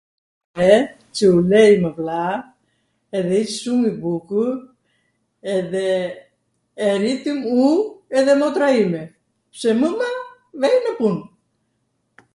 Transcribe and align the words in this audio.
ve, 0.57 0.71
Cw 1.15 1.27
u 1.39 1.41
vej 1.49 1.71
me 1.81 1.89
vlla, 1.97 2.29
edhe 3.17 3.33
ish 3.43 3.57
shum 3.61 3.79
i 3.89 3.91
bukur, 4.01 4.55
edhe 5.55 5.87
e 6.85 6.87
ritwm 7.03 7.39
u 7.63 7.65
edhe 8.19 8.33
motra 8.41 8.67
ime, 8.83 9.03
pse 9.57 9.69
mwma 9.81 10.09
vej 10.61 10.75
nw 10.83 10.93
pun. 10.99 11.15